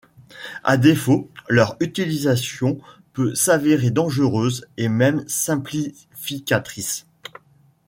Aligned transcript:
À 0.63 0.77
défaut, 0.77 1.29
leur 1.47 1.77
utilisation 1.79 2.79
peut 3.13 3.35
s'avérer 3.35 3.91
dangereuse 3.91 4.65
et 4.77 4.89
même 4.89 5.23
simplificatrice. 5.29 7.05